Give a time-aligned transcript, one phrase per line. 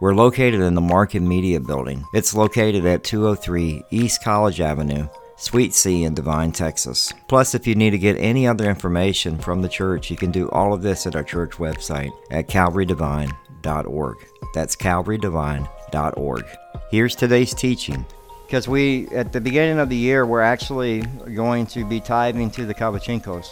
[0.00, 2.06] We're located in the Market Media Building.
[2.14, 7.12] It's located at 203 East College Avenue, Suite C in Devine, Texas.
[7.28, 10.48] Plus, if you need to get any other information from the church, you can do
[10.52, 14.16] all of this at our church website at calvarydevine.org.
[14.54, 16.44] That's calvarydevine.org.
[16.90, 18.06] Here's today's teaching
[18.46, 21.02] because we at the beginning of the year we're actually
[21.34, 23.48] going to be tithing to the Kavachinkos.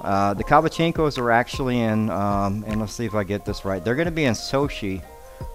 [0.00, 3.84] Uh, the Kavachinkos are actually in, um, and let's see if I get this right.
[3.84, 5.02] They're going to be in Sochi,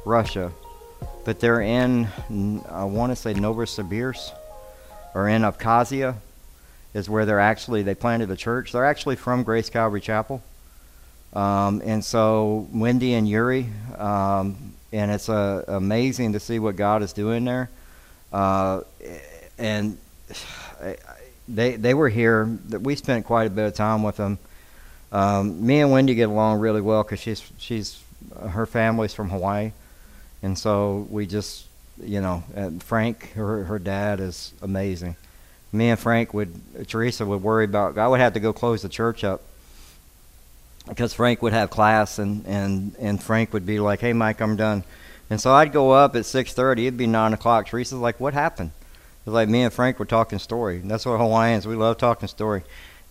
[0.06, 0.52] Russia,
[1.24, 2.08] but they're in,
[2.70, 4.32] I want to say Novosibirsk,
[5.14, 6.16] or in Abkhazia,
[6.94, 8.72] is where they're actually they planted a church.
[8.72, 10.44] They're actually from Grace Calvary Chapel,
[11.34, 17.04] um, and so Wendy and Yuri, um, and it's uh, amazing to see what God
[17.04, 17.70] is doing there.
[18.32, 18.82] Uh,
[19.58, 19.98] and
[21.48, 22.46] they they were here.
[22.46, 24.38] We spent quite a bit of time with them.
[25.12, 28.02] Um, me and Wendy get along really well because she's she's
[28.50, 29.72] her family's from Hawaii,
[30.42, 31.66] and so we just
[32.04, 32.44] you know
[32.80, 35.16] Frank her her dad is amazing.
[35.72, 38.90] Me and Frank would Teresa would worry about I would have to go close the
[38.90, 39.42] church up
[40.88, 44.56] because Frank would have class and and and Frank would be like, "Hey Mike, I'm
[44.56, 44.84] done."
[45.30, 46.88] And so I'd go up at 6:30.
[46.88, 47.68] It'd be nine o'clock.
[47.68, 48.72] Teresa's like, "What happened?"
[49.26, 50.82] It's like me and Frank were talking story.
[50.84, 52.64] That's what Hawaiians we love talking story.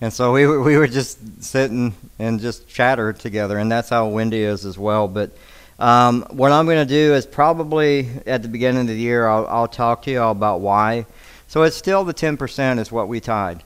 [0.04, 4.06] And so we were, we were just sitting and just chatter together, and that's how
[4.08, 5.08] Wendy is as well.
[5.08, 5.30] But
[5.78, 9.46] um, what I'm going to do is probably at the beginning of the year I'll,
[9.46, 11.06] I'll talk to you all about why.
[11.48, 13.62] So it's still the 10% is what we tied.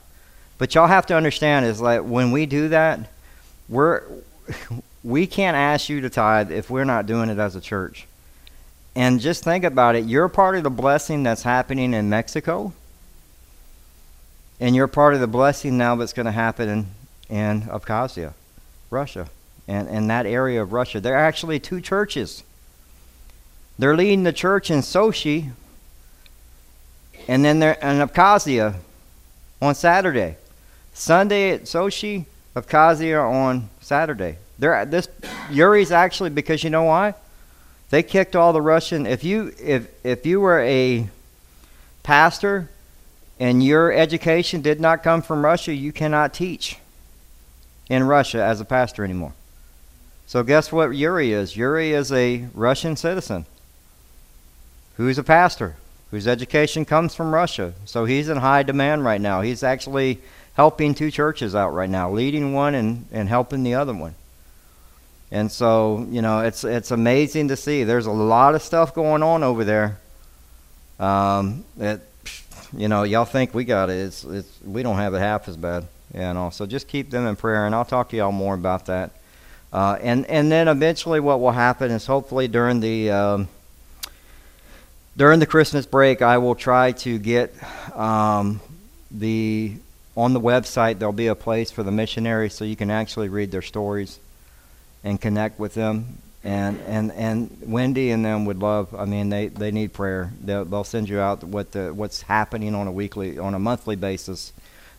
[0.57, 3.01] But y'all have to understand is like when we do that,
[3.67, 4.03] we're
[5.03, 8.07] we can't ask you to tithe if we're not doing it as a church.
[8.95, 10.05] And just think about it.
[10.05, 12.71] You're part of the blessing that's happening in Mexico.
[14.59, 16.87] And you're part of the blessing now that's going to happen in,
[17.35, 18.33] in Abkhazia,
[18.89, 19.29] Russia,
[19.67, 20.99] and, in that area of Russia.
[20.99, 22.43] There are actually two churches.
[23.77, 25.51] They're leading the church in Sochi,
[27.27, 28.75] and then they're in Abkhazia
[29.61, 30.35] on Saturday.
[30.93, 32.25] Sunday at Sochi,
[32.55, 34.37] Abkhazia on Saturday.
[34.57, 35.07] They're, this
[35.49, 37.13] Yuri's actually because you know why?
[37.89, 39.05] They kicked all the Russian.
[39.05, 41.09] If you if if you were a
[42.03, 42.69] pastor
[43.39, 46.77] and your education did not come from Russia, you cannot teach
[47.89, 49.33] in Russia as a pastor anymore.
[50.27, 51.55] So guess what Yuri is?
[51.55, 53.45] Yuri is a Russian citizen
[54.97, 55.75] who's a pastor
[56.11, 57.73] whose education comes from Russia.
[57.85, 59.41] So he's in high demand right now.
[59.41, 60.19] He's actually
[60.53, 64.15] helping two churches out right now, leading one and, and helping the other one.
[65.31, 67.83] And so, you know, it's it's amazing to see.
[67.83, 69.99] There's a lot of stuff going on over there.
[70.99, 72.01] Um, it,
[72.75, 73.97] you know, y'all think we got it.
[73.97, 75.87] It's it's we don't have it half as bad.
[76.13, 78.87] You know, so just keep them in prayer, and I'll talk to y'all more about
[78.87, 79.11] that.
[79.71, 83.47] Uh, and and then eventually, what will happen is hopefully during the um,
[85.15, 87.53] during the Christmas break, I will try to get
[87.95, 88.59] um,
[89.11, 89.75] the
[90.15, 90.97] on the website.
[90.97, 94.19] There'll be a place for the missionaries, so you can actually read their stories
[95.03, 96.17] and connect with them.
[96.43, 98.95] And, and, and Wendy and them would love.
[98.95, 100.31] I mean, they, they need prayer.
[100.41, 103.97] They'll, they'll send you out what the what's happening on a weekly, on a monthly
[103.97, 104.53] basis.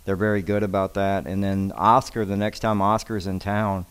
[0.04, 1.26] They're very good about that.
[1.26, 3.86] And then Oscar, the next time Oscar's in town,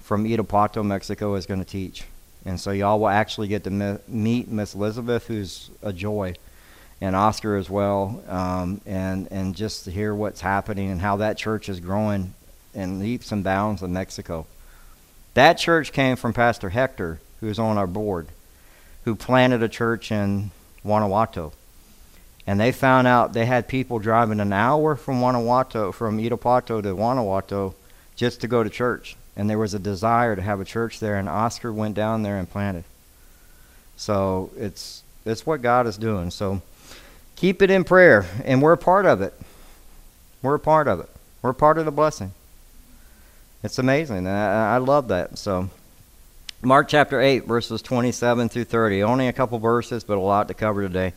[0.00, 2.04] from Irapuato, Mexico, is going to teach.
[2.44, 6.34] And so y'all will actually get to meet Miss Elizabeth, who's a joy,
[7.00, 11.36] and Oscar as well, um, and and just to hear what's happening and how that
[11.36, 12.34] church is growing
[12.74, 14.46] in leaps and bounds in Mexico.
[15.34, 18.28] That church came from Pastor Hector, who's on our board,
[19.04, 20.50] who planted a church in
[20.82, 21.52] Guanajuato.
[22.46, 26.94] And they found out they had people driving an hour from Guanajuato, from Irapuato to
[26.94, 27.74] Guanajuato,
[28.16, 29.16] just to go to church.
[29.36, 32.36] And there was a desire to have a church there, and Oscar went down there
[32.36, 32.84] and planted.
[33.96, 36.30] So it's it's what God is doing.
[36.30, 36.60] So
[37.36, 39.32] keep it in prayer, and we're a part of it.
[40.42, 41.08] We're a part of it.
[41.40, 42.32] We're part of the blessing.
[43.64, 44.26] It's amazing.
[44.26, 45.38] I, I love that.
[45.38, 45.70] So,
[46.62, 49.04] Mark chapter 8, verses 27 through 30.
[49.04, 51.12] Only a couple verses, but a lot to cover today.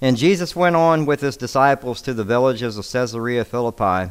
[0.00, 4.10] And Jesus went on with his disciples to the villages of Caesarea Philippi.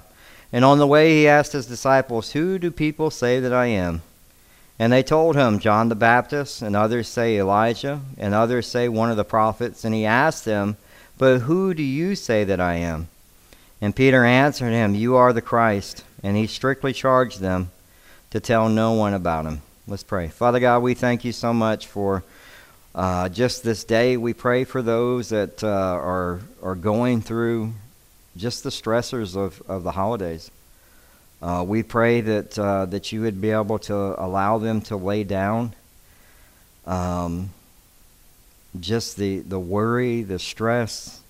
[0.53, 4.03] And on the way, he asked his disciples, Who do people say that I am?
[4.79, 9.11] And they told him, John the Baptist, and others say Elijah, and others say one
[9.11, 9.83] of the prophets.
[9.83, 10.77] And he asked them,
[11.17, 13.09] But who do you say that I am?
[13.81, 16.05] And Peter answered him, You are the Christ.
[16.25, 17.69] And he strictly charged them
[18.31, 19.61] to tell no one about him.
[19.87, 20.27] Let's pray.
[20.27, 22.23] Father God, we thank you so much for
[22.95, 24.17] uh, just this day.
[24.17, 27.73] We pray for those that uh, are, are going through
[28.35, 30.49] just the stressors of, of the holidays.
[31.43, 35.23] Uh, we pray that uh, that you would be able to allow them to lay
[35.23, 35.75] down
[36.87, 37.51] um,
[38.79, 41.21] just the the worry, the stress,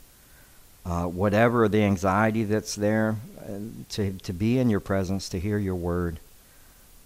[0.86, 3.58] uh, whatever the anxiety that's there, uh,
[3.90, 6.20] to to be in your presence, to hear your word.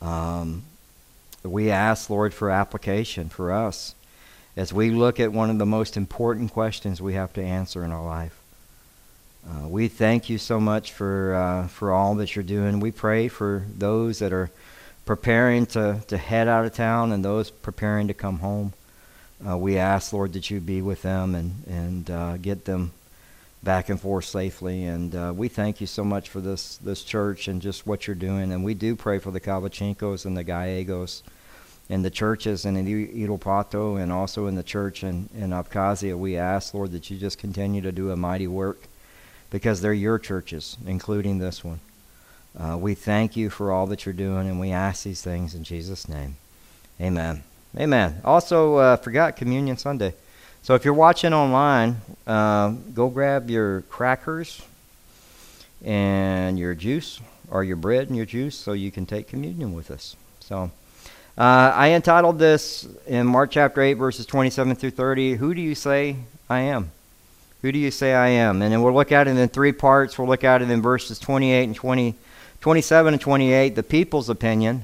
[0.01, 0.63] Um,
[1.43, 3.95] we ask, Lord, for application for us
[4.57, 7.91] as we look at one of the most important questions we have to answer in
[7.91, 8.37] our life.
[9.47, 12.79] Uh, we thank you so much for uh, for all that you're doing.
[12.79, 14.51] We pray for those that are
[15.05, 18.73] preparing to, to head out of town and those preparing to come home.
[19.47, 22.91] Uh, we ask, Lord, that you be with them and and uh, get them
[23.61, 24.85] back and forth safely.
[24.85, 28.15] And uh, we thank you so much for this this church and just what you're
[28.15, 28.51] doing.
[28.51, 31.23] And we do pray for the Kavachinkos and the Gallegos
[31.89, 36.17] and the churches and in Irapuato and also in the church in, in Abkhazia.
[36.17, 38.83] We ask, Lord, that you just continue to do a mighty work
[39.49, 41.79] because they're your churches, including this one.
[42.57, 45.63] Uh, we thank you for all that you're doing, and we ask these things in
[45.63, 46.35] Jesus' name.
[46.99, 47.43] Amen.
[47.77, 48.21] Amen.
[48.23, 50.13] Also, uh, forgot Communion Sunday.
[50.61, 51.97] So if you're watching online,
[52.27, 54.61] uh, go grab your crackers
[55.83, 59.89] and your juice, or your bread and your juice, so you can take communion with
[59.89, 60.15] us.
[60.41, 60.71] So
[61.37, 65.73] uh, I entitled this in Mark chapter 8, verses 27 through 30 Who do you
[65.73, 66.17] say
[66.49, 66.91] I am?
[67.61, 68.61] Who do you say I am?
[68.61, 70.17] And then we'll look at it in three parts.
[70.17, 72.15] We'll look at it in verses 28 and 20,
[72.61, 74.83] 27 and 28, the people's opinion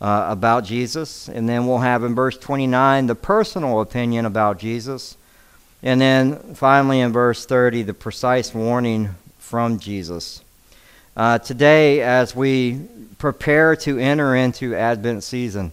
[0.00, 1.28] uh, about Jesus.
[1.28, 5.16] And then we'll have in verse 29 the personal opinion about Jesus.
[5.82, 10.42] And then finally in verse 30, the precise warning from Jesus.
[11.16, 12.80] Uh, today, as we
[13.18, 15.72] prepare to enter into Advent season,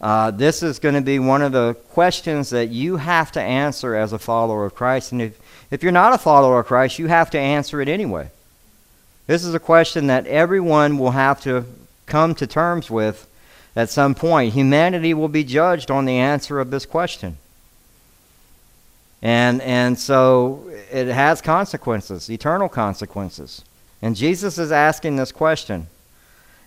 [0.00, 3.94] uh, this is going to be one of the questions that you have to answer
[3.94, 5.12] as a follower of Christ.
[5.12, 5.38] And if,
[5.70, 8.30] if you're not a follower of Christ, you have to answer it anyway.
[9.26, 11.64] This is a question that everyone will have to
[12.06, 13.29] come to terms with
[13.76, 14.54] at some point.
[14.54, 17.36] Humanity will be judged on the answer of this question.
[19.22, 23.62] And, and so it has consequences, eternal consequences.
[24.00, 25.88] And Jesus is asking this question.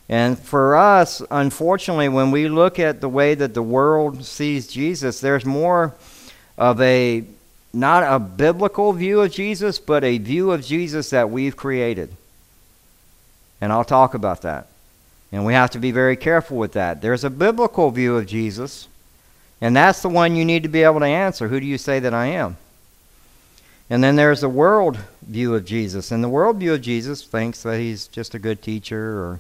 [0.08, 5.20] And for us, unfortunately, when we look at the way that the world sees Jesus,
[5.20, 5.96] there's more
[6.58, 7.24] of a
[7.74, 12.16] not a biblical view of Jesus, but a view of Jesus that we've created.
[13.60, 14.68] And I'll talk about that.
[15.33, 17.01] And we have to be very careful with that.
[17.01, 18.88] There's a biblical view of Jesus,
[19.59, 21.50] and that's the one you need to be able to answer.
[21.50, 22.56] Who do you say that I am?
[23.89, 26.12] And then there's the world view of Jesus.
[26.12, 29.39] And the world view of Jesus thinks that he's just a good teacher or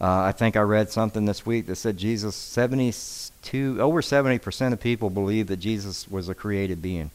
[0.00, 4.80] uh, I think I read something this week that said Jesus, 72, over 70% of
[4.80, 7.10] people believe that Jesus was a created being.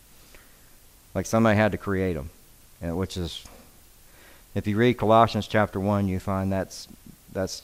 [1.15, 2.29] Like somebody had to create him,
[2.81, 3.45] which is,
[4.53, 6.89] if you read Colossians chapter 1, you find that's,
[7.31, 7.61] that's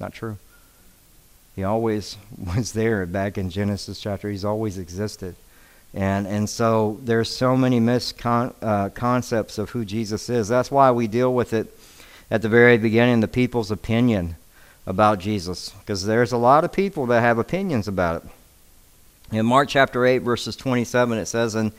[0.00, 0.38] not true.
[1.56, 2.16] He always
[2.56, 4.30] was there back in Genesis chapter.
[4.30, 5.34] He's always existed.
[5.94, 10.48] And, and so there's so many misconcepts uh, of who Jesus is.
[10.48, 11.74] That's why we deal with it
[12.30, 14.36] at the very beginning the people's opinion
[14.86, 19.36] about Jesus, because there's a lot of people that have opinions about it.
[19.36, 21.72] In Mark chapter 8, verses 27, it says, And,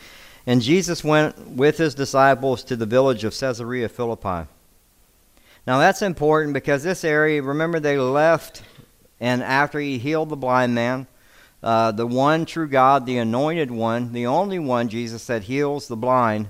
[0.45, 4.47] and Jesus went with his disciples to the village of Caesarea Philippi.
[5.69, 8.63] Now that's important because this area, remember, they left,
[9.19, 11.05] and after he healed the blind man,
[11.61, 15.95] uh, the one true God, the anointed one, the only one, Jesus said, heals the
[15.95, 16.49] blind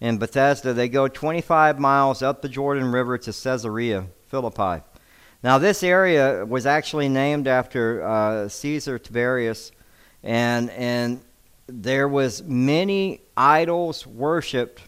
[0.00, 4.82] in Bethesda, They go 25 miles up the Jordan River to Caesarea Philippi.
[5.42, 9.72] Now, this area was actually named after uh, Caesar Tiberius,
[10.22, 11.20] and and
[11.66, 14.80] there was many idols worshipped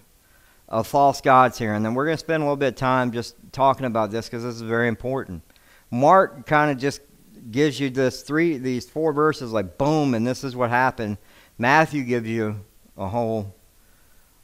[0.69, 1.75] of false gods here.
[1.75, 4.27] And then we're going to spend a little bit of time just talking about this
[4.27, 5.43] because this is very important.
[5.91, 7.01] Mark kind of just
[7.51, 11.19] gives you this three, these four verses, like boom, and this is what happened.
[11.59, 12.61] Matthew gives you
[12.97, 13.55] a whole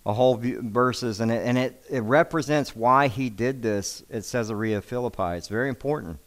[0.05, 4.83] a whole verses, and it, and it, it represents why he did this at Caesarea
[4.83, 5.37] Philippi.
[5.37, 6.19] It's very important.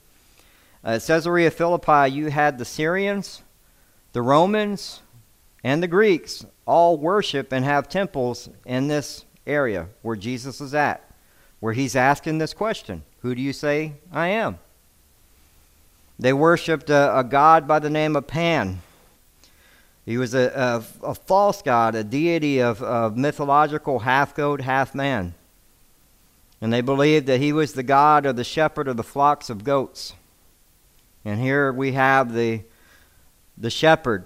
[0.82, 3.44] Uh, at Caesarea Philippi, you had the Syrians,
[4.14, 5.02] the Romans,
[5.62, 11.10] and the Greeks all worship and have temples in this area where Jesus is at,
[11.60, 14.60] where he's asking this question Who do you say I am?
[16.18, 18.82] They worshipped a, a god by the name of Pan.
[20.06, 24.94] He was a, a, a false god, a deity of, of mythological half goat, half
[24.94, 25.34] man.
[26.62, 29.64] And they believed that he was the god or the shepherd of the flocks of
[29.64, 30.14] goats.
[31.26, 32.62] And here we have the,
[33.58, 34.26] the shepherd.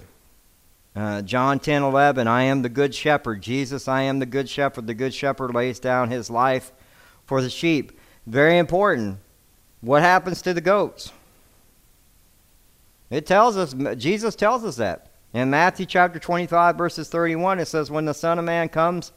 [0.96, 3.42] Uh, John 10 11, I am the good shepherd.
[3.42, 4.88] Jesus, I am the good shepherd.
[4.88, 6.72] The good shepherd lays down his life
[7.26, 8.00] for the sheep.
[8.26, 9.20] Very important.
[9.82, 11.12] What happens to the goats?
[13.10, 15.08] It tells us, Jesus tells us that.
[15.34, 19.12] In Matthew chapter 25, verses 31, it says, When the Son of Man comes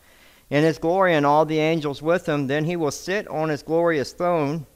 [0.51, 3.63] in his glory and all the angels with him, then he will sit on his
[3.63, 4.67] glorious throne.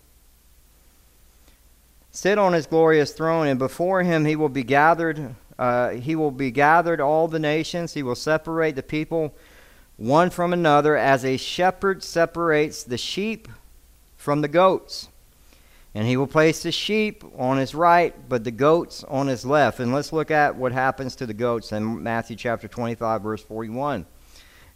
[2.10, 5.34] Sit on his glorious throne, and before him he will be gathered.
[5.58, 7.94] Uh, he will be gathered all the nations.
[7.94, 9.34] He will separate the people
[9.96, 13.48] one from another, as a shepherd separates the sheep
[14.16, 15.08] from the goats.
[15.94, 19.80] And he will place the sheep on his right, but the goats on his left.
[19.80, 24.04] And let's look at what happens to the goats in Matthew chapter 25, verse 41.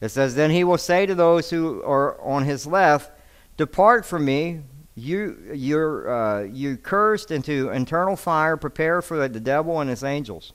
[0.01, 3.13] It says, Then he will say to those who are on his left,
[3.59, 4.63] Depart from me,
[4.95, 10.55] you, you're, uh, you cursed into eternal fire, prepare for the devil and his angels.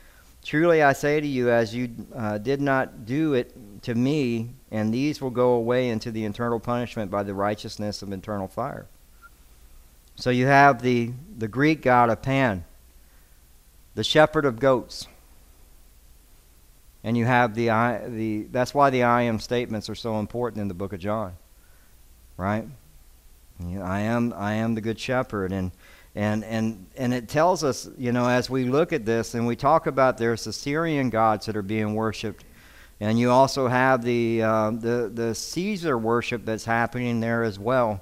[0.43, 4.93] Truly I say to you, as you uh, did not do it to me, and
[4.93, 8.87] these will go away into the eternal punishment by the righteousness of eternal fire.
[10.15, 12.63] So you have the, the Greek god of Pan
[13.95, 15.07] the shepherd of goats.
[17.03, 17.67] And you have the,
[18.07, 21.33] the that's why the I am statements are so important in the book of John.
[22.37, 22.65] Right?
[23.59, 25.71] I am I am the good shepherd and
[26.15, 29.55] and and and it tells us, you know, as we look at this and we
[29.55, 32.43] talk about there's the Syrian gods that are being worshipped,
[32.99, 38.01] and you also have the uh, the the Caesar worship that's happening there as well.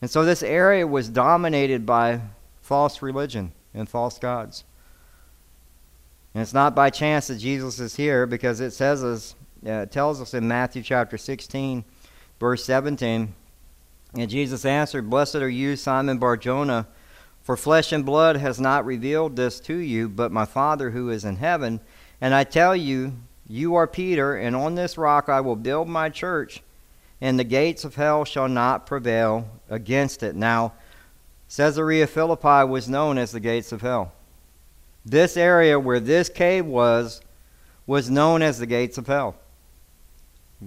[0.00, 2.20] And so this area was dominated by
[2.62, 4.64] false religion and false gods.
[6.32, 9.34] And it's not by chance that Jesus is here because it says us,
[9.66, 11.84] uh, tells us in Matthew chapter 16,
[12.38, 13.34] verse 17,
[14.14, 16.86] and Jesus answered, Blessed are you, Simon Barjona,
[17.50, 21.24] for flesh and blood has not revealed this to you, but my Father who is
[21.24, 21.80] in heaven.
[22.20, 23.14] And I tell you,
[23.48, 26.62] you are Peter, and on this rock I will build my church,
[27.20, 30.36] and the gates of hell shall not prevail against it.
[30.36, 30.74] Now,
[31.48, 34.12] Caesarea Philippi was known as the gates of hell.
[35.04, 37.20] This area where this cave was
[37.84, 39.34] was known as the gates of hell.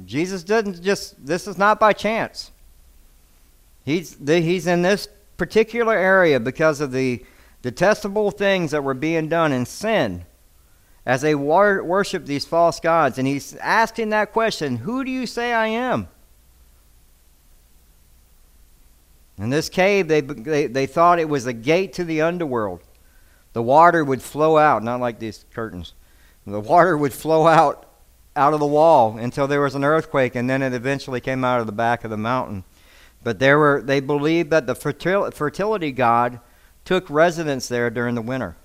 [0.04, 2.52] Jesus doesn't just, this is not by chance.
[3.86, 7.24] He's, he's in this particular area because of the
[7.62, 10.25] detestable things that were being done in sin
[11.06, 13.18] as they war- worship these false gods.
[13.18, 16.08] And he's asking that question Who do you say I am?
[19.38, 22.82] In this cave, they, they, they thought it was a gate to the underworld.
[23.54, 25.94] The water would flow out, not like these curtains.
[26.46, 27.90] The water would flow out
[28.36, 31.60] out of the wall until there was an earthquake, and then it eventually came out
[31.60, 32.63] of the back of the mountain.
[33.24, 36.39] But there were they believed that the fertility god
[36.86, 38.58] took residence there during the winter.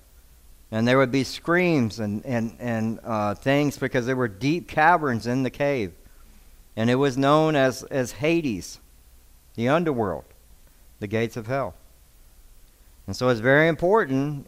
[0.71, 5.25] And there would be screams and, and, and uh, things because there were deep caverns
[5.25, 5.93] in the cave.
[6.75, 8.79] And it was known as, as Hades,
[9.55, 10.25] the underworld,
[10.99, 11.73] the gates of hell.
[13.07, 14.47] And so it's very important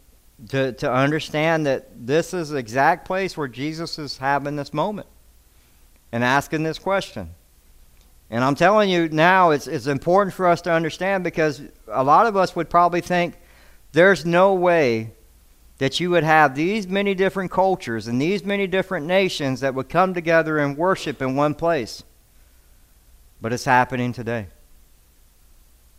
[0.50, 5.08] to, to understand that this is the exact place where Jesus is having this moment
[6.12, 7.30] and asking this question.
[8.32, 12.24] And I'm telling you now, it's, it's important for us to understand because a lot
[12.24, 13.34] of us would probably think
[13.92, 15.10] there's no way
[15.76, 19.90] that you would have these many different cultures and these many different nations that would
[19.90, 22.04] come together and worship in one place.
[23.42, 24.46] But it's happening today.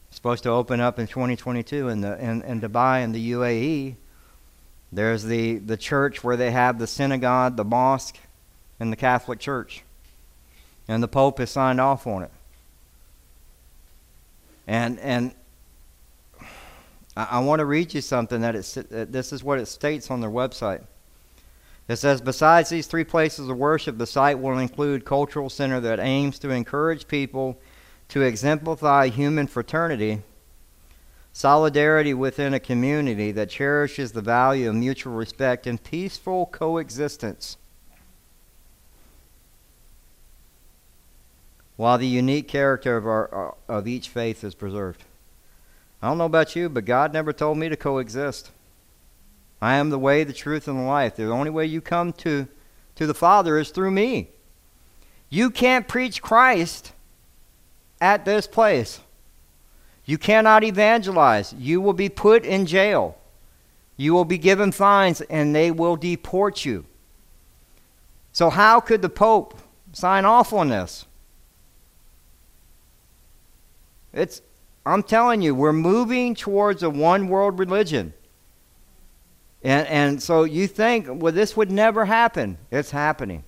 [0.08, 3.96] It's supposed to open up in 2022 in, the, in, in Dubai and the UAE.
[4.92, 8.18] There's the, the church where they have the synagogue, the mosque,
[8.80, 9.84] and the Catholic Church.
[10.88, 12.32] And the Pope has signed off on it.
[14.68, 15.34] And, and
[17.16, 20.22] I, I want to read you something that it, this is what it states on
[20.22, 20.84] their website.
[21.88, 26.00] It says, besides these three places of worship, the site will include cultural center that
[26.00, 27.60] aims to encourage people
[28.10, 30.22] to exemplify human fraternity
[31.34, 37.58] solidarity within a community that cherishes the value of mutual respect and peaceful coexistence.
[41.76, 45.04] While the unique character of, our, of each faith is preserved.
[46.02, 48.52] I don't know about you, but God never told me to coexist.
[49.62, 51.16] I am the way, the truth, and the life.
[51.16, 52.48] The only way you come to,
[52.96, 54.28] to the Father is through me.
[55.30, 56.92] You can't preach Christ
[58.02, 59.00] at this place.
[60.06, 61.54] You cannot evangelize.
[61.54, 63.18] You will be put in jail.
[63.96, 66.86] You will be given fines and they will deport you.
[68.34, 69.58] So, how could the Pope
[69.94, 71.06] sign off on this?
[74.14, 74.42] It's,
[74.86, 78.14] I'm telling you, we're moving towards a one world religion.
[79.64, 82.58] And, and so you think, well, this would never happen.
[82.70, 83.44] It's happening.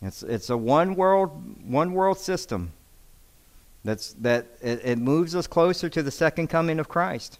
[0.00, 2.72] It's, it's a one world, one world system.
[3.84, 7.38] That's, that it, it moves us closer to the second coming of Christ.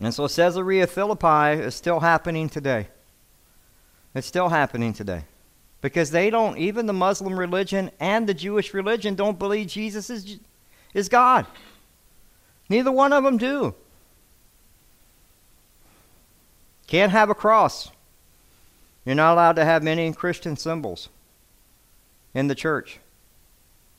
[0.00, 2.88] And so Caesarea Philippi is still happening today.
[4.14, 5.24] It's still happening today.
[5.84, 10.38] Because they don't, even the Muslim religion and the Jewish religion don't believe Jesus is,
[10.94, 11.44] is God.
[12.70, 13.74] Neither one of them do.
[16.86, 17.90] Can't have a cross.
[19.04, 21.10] You're not allowed to have many Christian symbols
[22.32, 22.98] in the church.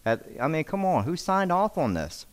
[0.07, 2.25] I mean, come on, who signed off on this?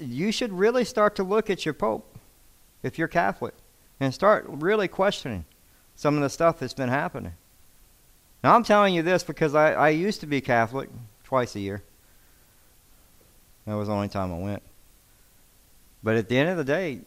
[0.00, 2.18] You should really start to look at your Pope,
[2.82, 3.54] if you're Catholic,
[4.00, 5.44] and start really questioning
[5.94, 7.34] some of the stuff that's been happening.
[8.42, 10.88] Now, I'm telling you this because I, I used to be Catholic
[11.24, 11.82] twice a year.
[13.66, 14.62] That was the only time I went.
[16.02, 17.00] But at the end of the day,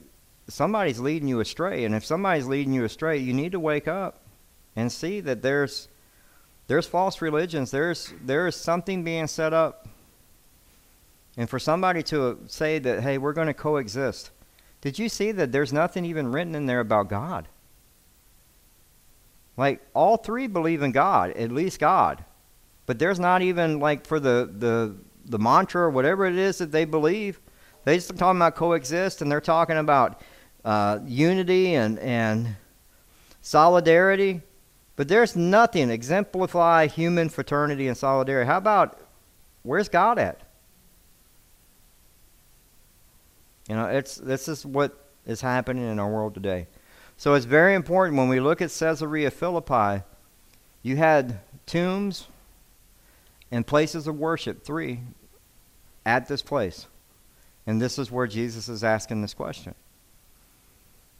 [0.47, 1.85] somebody's leading you astray.
[1.85, 4.19] And if somebody's leading you astray, you need to wake up
[4.75, 5.88] and see that there's
[6.67, 7.71] there's false religions.
[7.71, 9.88] There's there is something being set up.
[11.38, 14.31] And for somebody to say that, hey, we're going to coexist,
[14.81, 17.47] did you see that there's nothing even written in there about God?
[19.62, 22.26] Like all three believe in God, at least God.
[22.88, 24.95] But there's not even like for the the
[25.26, 27.39] the mantra or whatever it is that they believe.
[27.86, 30.19] They just talking about coexist and they're talking about
[30.65, 32.56] uh, unity and and
[33.43, 34.41] solidarity.
[34.95, 38.47] But there's nothing exemplify human fraternity and solidarity.
[38.47, 39.00] How about
[39.62, 40.41] where's God at?
[43.69, 46.65] You know, it's this is what is happening in our world today.
[47.21, 50.03] So it's very important when we look at Caesarea Philippi,
[50.81, 52.25] you had tombs
[53.51, 55.01] and places of worship, three,
[56.03, 56.88] at this place.
[57.67, 59.75] And this is where Jesus is asking this question.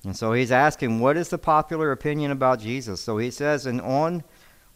[0.04, 3.00] And so he's asking, what is the popular opinion about Jesus?
[3.00, 4.24] So he says, and on,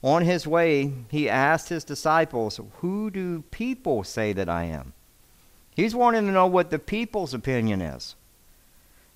[0.04, 4.94] on his way, he asked his disciples, Who do people say that I am?
[5.76, 8.16] He's wanting to know what the people's opinion is.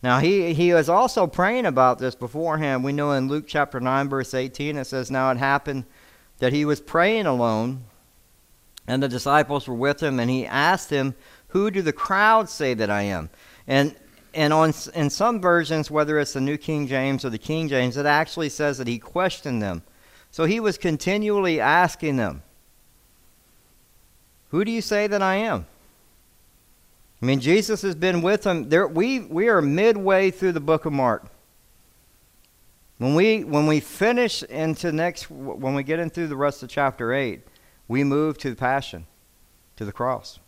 [0.01, 2.83] Now, he, he was also praying about this beforehand.
[2.83, 5.85] We know in Luke chapter 9, verse 18, it says, Now it happened
[6.37, 7.83] that he was praying alone,
[8.87, 11.15] and the disciples were with him, and he asked them,
[11.49, 13.29] Who do the crowd say that I am?
[13.67, 13.95] And
[14.33, 17.97] and on in some versions, whether it's the New King James or the King James,
[17.97, 19.81] it actually says that he questioned them.
[20.31, 22.43] So he was continually asking them,
[24.49, 25.65] "Who do you say that I am?"
[27.21, 28.69] I mean, Jesus has been with them.
[28.69, 31.25] There, we we are midway through the book of Mark.
[32.97, 37.13] When we when we finish into next when we get into the rest of chapter
[37.13, 37.41] eight,
[37.87, 39.05] we move to the passion,
[39.75, 40.39] to the cross.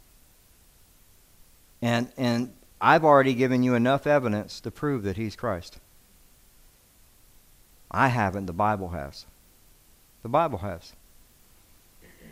[1.82, 5.80] And and I've already given you enough evidence to prove that he's Christ.
[7.90, 9.26] I haven't, the Bible has.
[10.24, 10.94] The Bible has.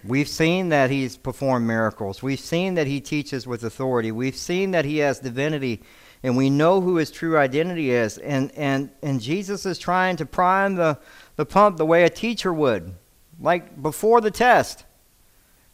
[0.03, 2.23] We've seen that he's performed miracles.
[2.23, 4.11] We've seen that he teaches with authority.
[4.11, 5.81] We've seen that he has divinity,
[6.23, 8.17] and we know who his true identity is.
[8.17, 10.97] And, and, and Jesus is trying to prime the,
[11.35, 12.93] the pump the way a teacher would,
[13.39, 14.85] like before the test.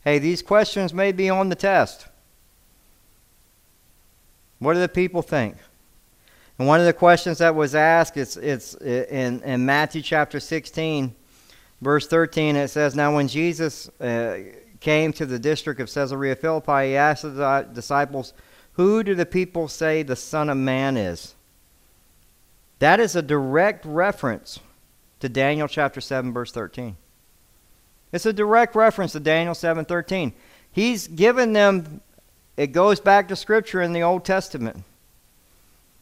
[0.03, 2.07] Hey, these questions may be on the test.
[4.59, 5.57] What do the people think?
[6.57, 10.39] And one of the questions that was asked, is it's, it's in, in Matthew chapter
[10.39, 11.13] 16,
[11.81, 14.39] verse 13, it says, Now when Jesus uh,
[14.79, 18.33] came to the district of Caesarea Philippi, he asked the disciples,
[18.73, 21.35] Who do the people say the Son of Man is?
[22.79, 24.59] That is a direct reference
[25.21, 26.97] to Daniel chapter 7, verse 13.
[28.15, 30.31] It's a direct reference to Daniel 7:13.
[30.71, 32.01] He's given them
[32.55, 34.85] it goes back to scripture in the Old Testament.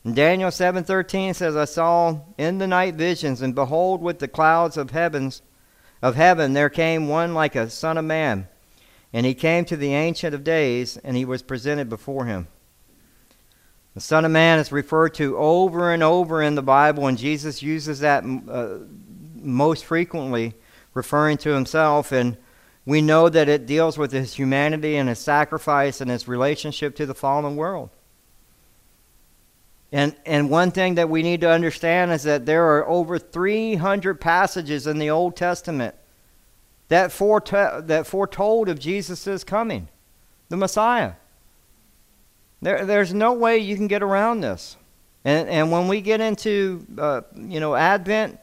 [0.06, 4.92] Daniel 7:13 says, "I saw in the night visions, and behold, with the clouds of
[4.92, 5.42] heavens,
[6.04, 8.50] of heaven, there came one like a son of man,
[9.14, 12.50] And he came to the Ancient of Days, and he was presented before him.
[13.94, 17.64] The Son of Man is referred to over and over in the Bible, and Jesus
[17.64, 18.80] uses that uh,
[19.36, 20.56] most frequently,
[20.94, 22.12] referring to himself.
[22.12, 22.38] And
[22.86, 27.06] we know that it deals with his humanity and his sacrifice and his relationship to
[27.06, 27.92] the fallen world.
[29.94, 34.20] And, and one thing that we need to understand is that there are over 300
[34.20, 35.94] passages in the Old Testament
[36.88, 39.88] that, forete- that foretold of Jesus' coming,
[40.50, 41.14] the Messiah.
[42.60, 44.78] There, there's no way you can get around this.
[45.26, 48.40] And, and when we get into, uh, you know, Advent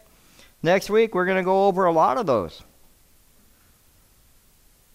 [0.62, 2.62] next week, we're going to go over a lot of those.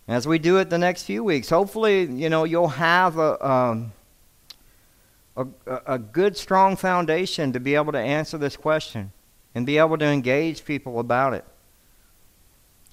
[0.08, 3.92] As we do it the next few weeks, hopefully, you know, you'll have a, um,
[5.38, 5.48] a,
[5.86, 9.12] a good, strong foundation to be able to answer this question
[9.54, 11.46] and be able to engage people about it.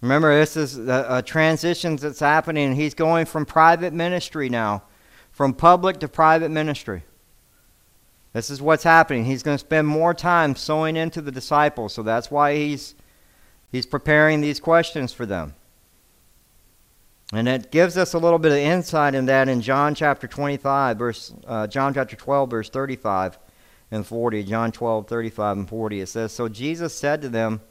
[0.00, 2.74] Remember, this is a, a transition that's happening.
[2.74, 4.83] He's going from private ministry now,
[5.31, 7.05] from public to private ministry.
[8.33, 9.26] This is what's happening.
[9.26, 12.94] He's going to spend more time sowing into the disciples, so that's why he's
[13.70, 15.55] he's preparing these questions for them.
[17.35, 20.99] And it gives us a little bit of insight in that in John chapter 25,
[20.99, 23.38] verse, uh, John chapter 12, verse 35
[23.90, 24.45] and 40.
[24.45, 26.01] John 12, 35 and 40.
[26.03, 27.62] It says, So Jesus said to them,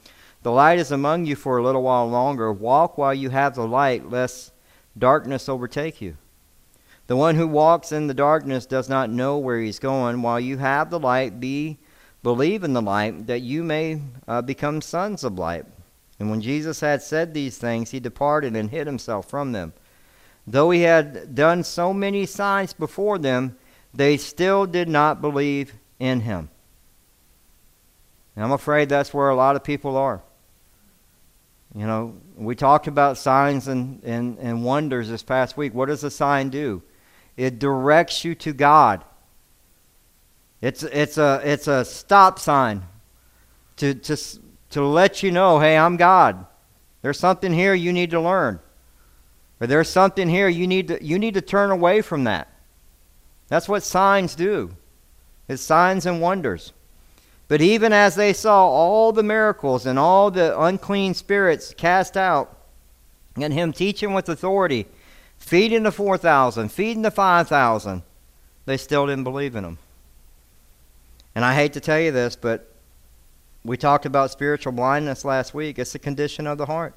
[0.41, 2.51] The light is among you for a little while longer.
[2.51, 4.51] Walk while you have the light, lest
[4.97, 6.17] darkness overtake you.
[7.05, 10.23] The one who walks in the darkness does not know where he's going.
[10.23, 11.77] While you have the light, be
[12.23, 15.65] believe in the light, that you may uh, become sons of light.
[16.21, 19.73] And when Jesus had said these things, he departed and hid himself from them.
[20.45, 23.57] Though he had done so many signs before them,
[23.91, 26.51] they still did not believe in him.
[28.35, 30.21] And I'm afraid that's where a lot of people are.
[31.73, 35.73] You know, we talked about signs and, and, and wonders this past week.
[35.73, 36.83] What does a sign do?
[37.35, 39.03] It directs you to God.
[40.61, 42.83] It's, it's, a, it's a stop sign
[43.77, 44.17] to, to,
[44.71, 46.45] to let you know, hey, I'm God.
[47.01, 48.59] There's something here you need to learn.
[49.59, 52.47] Or there's something here you need to, you need to turn away from that.
[53.47, 54.71] That's what signs do.
[55.47, 56.73] It's signs and wonders.
[57.47, 62.57] But even as they saw all the miracles and all the unclean spirits cast out,
[63.35, 64.87] and him teaching with authority,
[65.37, 68.03] feeding the 4,000, feeding the 5,000,
[68.65, 69.77] they still didn't believe in him.
[71.35, 72.70] And I hate to tell you this, but
[73.63, 75.77] we talked about spiritual blindness last week.
[75.77, 76.95] It's a condition of the heart.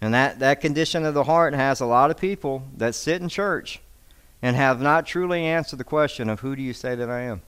[0.00, 3.28] And that, that condition of the heart has a lot of people that sit in
[3.28, 3.80] church
[4.40, 7.42] and have not truly answered the question of who do you say that I am?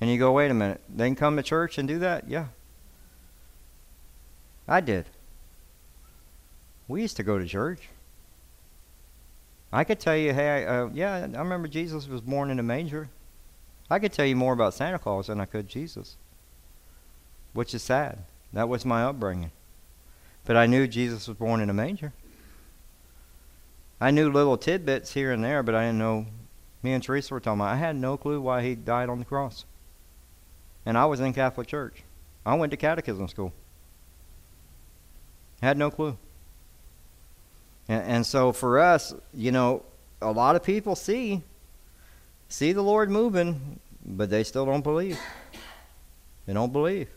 [0.00, 2.28] And you go, wait a minute, they can come to church and do that?
[2.28, 2.46] Yeah.
[4.66, 5.06] I did.
[6.88, 7.88] We used to go to church.
[9.72, 13.08] I could tell you, hey, uh, yeah, I remember Jesus was born in a manger.
[13.92, 16.16] I could tell you more about Santa Claus than I could Jesus,
[17.52, 18.20] which is sad.
[18.54, 19.50] That was my upbringing.
[20.46, 22.14] But I knew Jesus was born in a manger.
[24.00, 26.24] I knew little tidbits here and there, but I didn't know.
[26.82, 27.74] Me and Teresa were talking about.
[27.74, 29.66] I had no clue why he died on the cross.
[30.86, 32.02] And I was in Catholic church.
[32.46, 33.52] I went to catechism school.
[35.60, 36.16] Had no clue.
[37.88, 39.84] And, and so for us, you know,
[40.22, 41.42] a lot of people see
[42.52, 45.18] see the Lord moving, but they still don't believe.
[46.46, 47.08] They don't believe.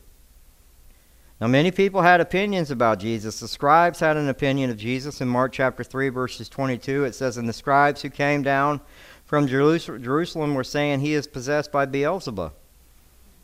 [1.41, 3.39] Now, many people had opinions about Jesus.
[3.39, 7.03] The scribes had an opinion of Jesus in Mark chapter 3, verses 22.
[7.03, 8.79] It says, And the scribes who came down
[9.25, 12.53] from Jerusalem were saying, He is possessed by Beelzebub.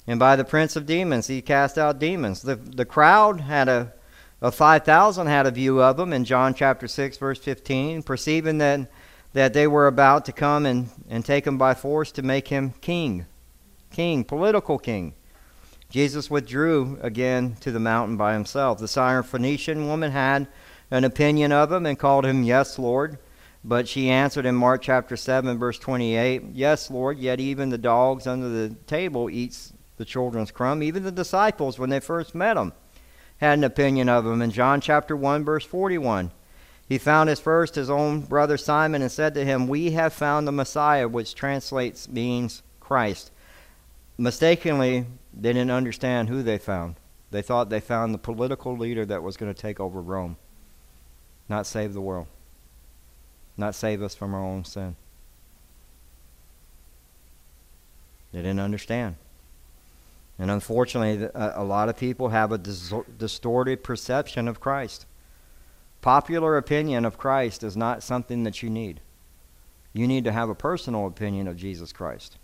[0.08, 2.41] And by the prince of demons, he cast out demons.
[2.41, 3.93] The, the crowd had a,
[4.41, 8.89] a 5,000 had a view of him in John chapter 6, verse 15, perceiving that
[9.34, 12.73] that they were about to come and, and take him by force to make him
[12.82, 13.25] king.
[13.91, 15.13] King, political king.
[15.89, 18.80] Jesus withdrew again to the mountain by himself.
[18.80, 20.47] The Syrophoenician woman had
[20.89, 23.19] an opinion of him and called him, Yes, Lord.
[23.63, 28.25] But she answered in Mark chapter 7, verse 28, Yes, Lord, yet even the dogs
[28.25, 30.82] under the table eats the children's crumb.
[30.82, 32.73] Even the disciples, when they first met him,
[33.38, 34.41] had an opinion of him.
[34.41, 36.32] In John chapter 1, verse 41,
[36.88, 40.47] he found his first his own brother Simon and said to him, We have found
[40.47, 43.32] the Messiah, which translates means Christ.
[44.22, 46.94] Mistakenly, they didn't understand who they found.
[47.32, 50.38] They thought they found the political leader that was going to take over Rome,
[51.50, 52.28] not save the world,
[53.58, 54.96] not save us from our own sin.
[58.32, 59.16] They didn't understand.
[60.38, 65.08] And unfortunately, uh, a lot of people have a distorted perception of Christ.
[66.02, 69.02] Popular opinion of Christ is not something that you need.
[69.94, 72.38] You need to have a personal opinion of Jesus Christ.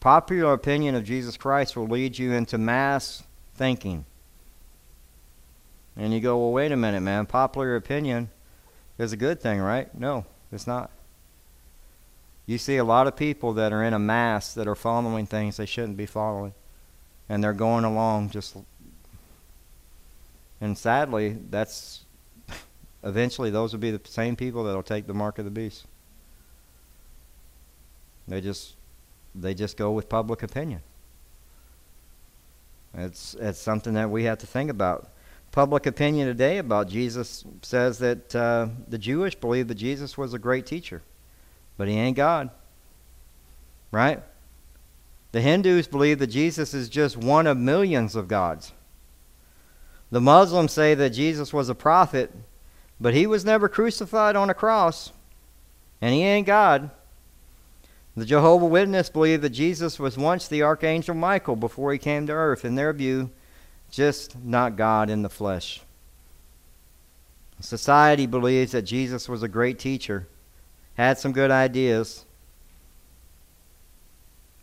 [0.00, 4.04] Popular opinion of Jesus Christ will lead you into mass thinking.
[5.96, 7.26] And you go, well, wait a minute, man.
[7.26, 8.30] Popular opinion
[8.98, 9.92] is a good thing, right?
[9.98, 10.90] No, it's not.
[12.46, 15.58] You see a lot of people that are in a mass that are following things
[15.58, 16.54] they shouldn't be following.
[17.28, 18.56] And they're going along just.
[20.58, 22.04] And sadly, that's.
[23.04, 25.84] Eventually, those will be the same people that'll take the mark of the beast.
[28.26, 28.76] They just.
[29.34, 30.82] They just go with public opinion.
[32.94, 35.10] It's, it's something that we have to think about.
[35.52, 40.38] Public opinion today about Jesus says that uh, the Jewish believe that Jesus was a
[40.38, 41.02] great teacher
[41.78, 42.50] but he ain't God.
[43.90, 44.22] Right?
[45.32, 48.72] The Hindus believe that Jesus is just one of millions of gods.
[50.10, 52.34] The Muslims say that Jesus was a prophet,
[53.00, 55.12] but he was never crucified on a cross,
[56.02, 56.90] and he ain't God.
[58.18, 62.32] The Jehovah Witness believe that Jesus was once the archangel Michael before he came to
[62.32, 62.64] earth.
[62.64, 63.30] In their view,
[63.92, 65.82] just not God in the flesh.
[67.60, 70.26] Society believes that Jesus was a great teacher,
[70.96, 72.24] had some good ideas,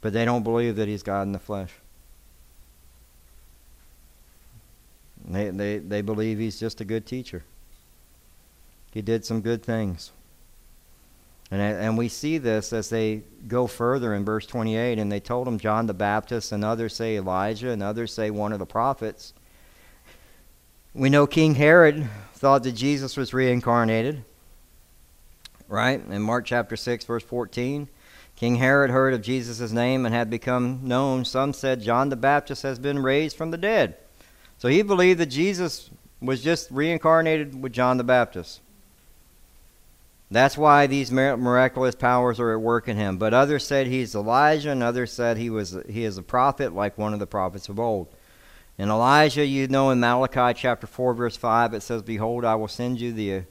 [0.02, 1.72] but they don't believe that he's God in the flesh.
[5.26, 7.46] They, they, they believe he's just a good teacher.
[8.92, 10.12] He did some good things.
[11.52, 15.48] And, and we see this as they go further in verse 28, and they told
[15.48, 19.34] him John the Baptist, and others say Elijah, and others say one of the prophets.
[20.94, 24.24] We know King Herod thought that Jesus was reincarnated
[25.68, 26.04] right?
[26.06, 27.90] In Mark chapter 6, verse 14,
[28.36, 31.26] King Herod heard of Jesus' name and had become known.
[31.26, 33.98] Some said John the Baptist has been raised from the dead.
[34.58, 35.90] So he believed that Jesus
[36.22, 38.62] was just reincarnated with John the Baptist.
[40.32, 43.18] That's why these miraculous powers are at work in him.
[43.18, 46.98] But others said he's Elijah, and others said he was he is a prophet like
[46.98, 48.08] one of the prophets of old.
[48.78, 52.68] And Elijah, you know in Malachi chapter 4, verse 5, it says, Behold, I will
[52.68, 53.44] send you the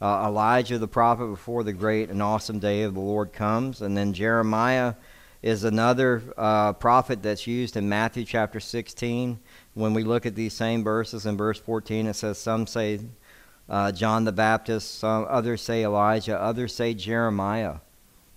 [0.00, 3.82] uh, Elijah the prophet before the great and awesome day of the Lord comes.
[3.82, 4.94] And then Jeremiah
[5.42, 9.38] is another uh, prophet that's used in Matthew chapter 16.
[9.74, 13.00] When we look at these same verses in verse 14, it says, Some say
[13.70, 17.76] uh, John the Baptist, some others say Elijah, others say Jeremiah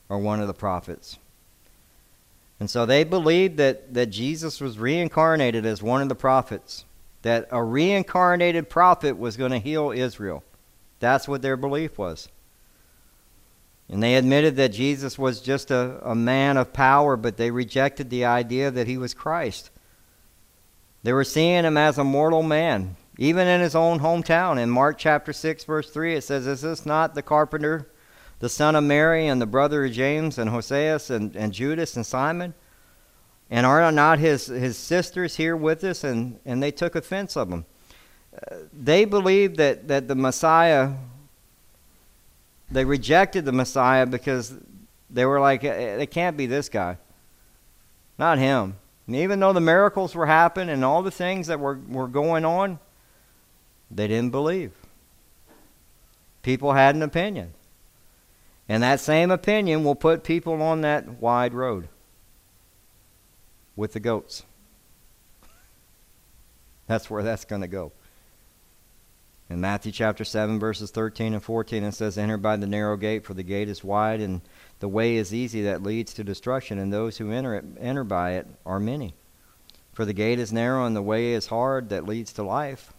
[0.08, 1.18] or one of the prophets.
[2.60, 6.86] And so they believed that, that Jesus was reincarnated as one of the prophets,
[7.24, 10.44] that a reincarnated prophet was going to heal Israel.
[11.00, 12.30] That's what their belief was.
[13.90, 18.10] And they admitted that Jesus was just a, a man of power, but they rejected
[18.10, 19.72] the idea that he was Christ.
[21.02, 24.60] They were seeing him as a mortal man, even in his own hometown.
[24.60, 27.90] In Mark chapter 6, verse 3, it says, Is this not the carpenter,
[28.40, 32.06] the son of Mary, and the brother of James, and Hoseas, and, and Judas, and
[32.06, 32.54] Simon?
[33.50, 36.04] And are not his, his sisters here with us?
[36.04, 37.66] And, and they took offense of him
[38.34, 40.94] uh, they believed that, that the Messiah,
[42.72, 44.56] they rejected the Messiah because
[45.10, 46.98] they were like, eh, eh, it can't be this guy,
[48.18, 48.78] not him.
[49.06, 52.46] And even though the miracles were happening and all the things that were, were going
[52.46, 52.80] on,
[53.96, 54.72] they didn't believe.
[56.42, 57.54] People had an opinion.
[58.68, 61.90] And that same opinion will put people on that wide road
[63.76, 64.44] with the goats.
[66.88, 67.92] That's where that's going to go.
[69.50, 73.26] In Matthew chapter 7, verses 13 and 14, it says, Enter by the narrow gate,
[73.26, 74.42] for the gate is wide, and
[74.80, 78.32] the way is easy that leads to destruction, and those who enter, it, enter by
[78.32, 79.14] it are many.
[79.92, 82.94] For the gate is narrow, and the way is hard that leads to life,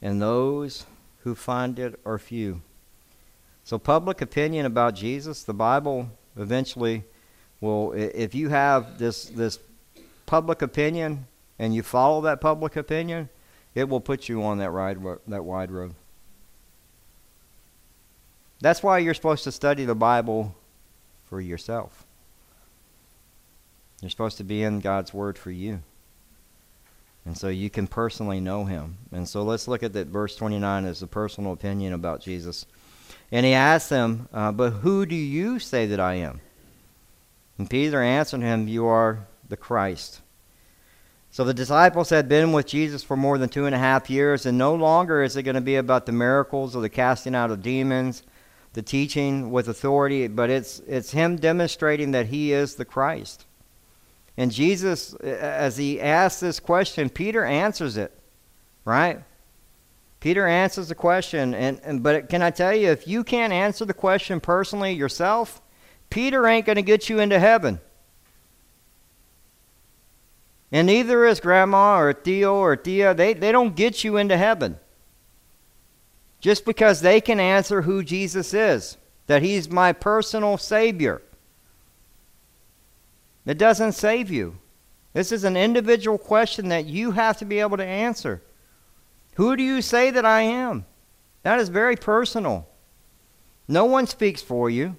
[0.00, 0.86] and those
[1.20, 2.62] who find it are few.
[3.64, 7.04] So, public opinion about Jesus, the Bible eventually
[7.60, 9.58] will, if you have this, this
[10.26, 11.26] public opinion
[11.58, 13.28] and you follow that public opinion,
[13.74, 15.94] it will put you on that ride that wide road.
[18.60, 20.54] That's why you're supposed to study the Bible
[21.26, 22.04] for yourself.
[24.00, 25.80] You're supposed to be in God's Word for you.
[27.28, 28.96] And so you can personally know Him.
[29.12, 32.64] And so let's look at that verse 29 as a personal opinion about Jesus.
[33.30, 36.40] And he asked them, uh, But who do you say that I am?
[37.58, 40.22] And Peter answered him, You are the Christ.
[41.30, 44.46] So the disciples had been with Jesus for more than two and a half years,
[44.46, 47.50] and no longer is it going to be about the miracles or the casting out
[47.50, 48.22] of demons,
[48.72, 53.44] the teaching with authority, but it's, it's him demonstrating that he is the Christ.
[54.38, 58.16] And Jesus, as he asks this question, Peter answers it,
[58.84, 59.24] right?
[60.20, 63.84] Peter answers the question, and, and but can I tell you, if you can't answer
[63.84, 65.60] the question personally yourself,
[66.08, 67.80] Peter ain't going to get you into heaven.
[70.70, 73.14] And neither is grandma or Theo or Tia.
[73.14, 74.78] They, they don't get you into heaven.
[76.40, 81.22] Just because they can answer who Jesus is, that he's my personal Savior.
[83.48, 84.58] It doesn't save you.
[85.14, 88.42] This is an individual question that you have to be able to answer.
[89.36, 90.84] Who do you say that I am?
[91.44, 92.68] That is very personal.
[93.66, 94.96] No one speaks for you.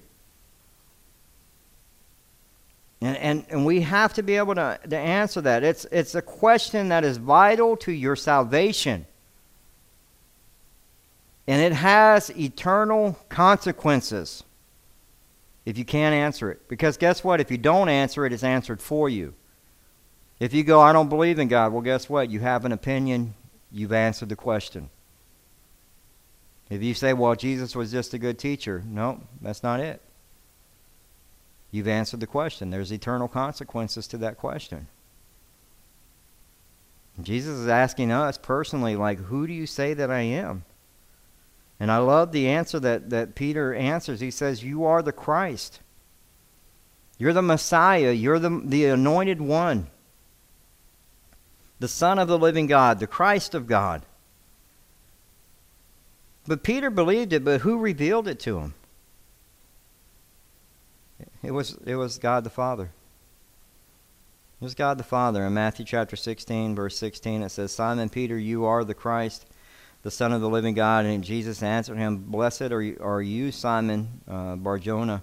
[3.00, 5.62] And, and, and we have to be able to, to answer that.
[5.62, 9.06] It's, it's a question that is vital to your salvation.
[11.46, 14.42] And it has eternal consequences
[15.64, 16.68] if you can't answer it.
[16.68, 17.40] Because guess what?
[17.40, 19.34] If you don't answer it, it's answered for you.
[20.38, 22.30] If you go, I don't believe in God, well, guess what?
[22.30, 23.34] You have an opinion,
[23.70, 24.88] you've answered the question.
[26.70, 30.00] If you say, well, Jesus was just a good teacher, no, that's not it.
[31.70, 32.70] You've answered the question.
[32.70, 34.88] There's eternal consequences to that question.
[37.20, 40.64] Jesus is asking us personally, like, who do you say that I am?
[41.80, 44.20] And I love the answer that, that Peter answers.
[44.20, 45.80] He says, You are the Christ.
[47.18, 48.12] You're the Messiah.
[48.12, 49.88] You're the, the anointed one.
[51.78, 54.02] The Son of the living God, the Christ of God.
[56.46, 58.74] But Peter believed it, but who revealed it to him?
[61.42, 62.90] It was, it was God the Father.
[64.60, 65.46] It was God the Father.
[65.46, 69.46] In Matthew chapter 16, verse 16, it says, Simon Peter, you are the Christ,
[70.02, 71.04] the Son of the living God.
[71.04, 75.22] And Jesus answered him, Blessed are you, are you Simon uh, Barjona,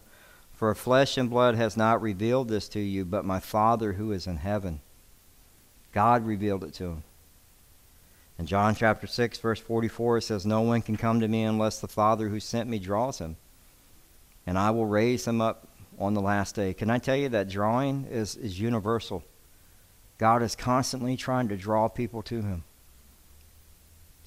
[0.54, 4.28] for flesh and blood has not revealed this to you, but my Father who is
[4.28, 4.82] in heaven.
[5.94, 7.04] God revealed it to him.
[8.40, 11.80] In John chapter 6, verse 44, it says, No one can come to me unless
[11.80, 13.38] the Father who sent me draws him,
[14.46, 16.74] and I will raise him up on the last day.
[16.74, 19.24] Can I tell you that drawing is, is universal?
[20.18, 22.64] God is constantly trying to draw people to Him.